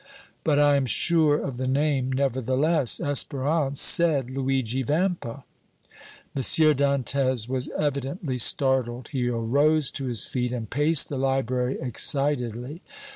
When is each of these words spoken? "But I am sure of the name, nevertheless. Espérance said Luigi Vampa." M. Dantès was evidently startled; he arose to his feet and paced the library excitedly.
"But 0.43 0.57
I 0.57 0.77
am 0.77 0.87
sure 0.87 1.37
of 1.39 1.57
the 1.57 1.67
name, 1.67 2.11
nevertheless. 2.11 2.97
Espérance 2.97 3.77
said 3.77 4.31
Luigi 4.31 4.81
Vampa." 4.81 5.43
M. 6.35 6.41
Dantès 6.41 7.47
was 7.47 7.69
evidently 7.77 8.39
startled; 8.39 9.09
he 9.09 9.27
arose 9.29 9.91
to 9.91 10.05
his 10.05 10.25
feet 10.25 10.53
and 10.53 10.71
paced 10.71 11.09
the 11.09 11.19
library 11.19 11.77
excitedly. 11.79 12.81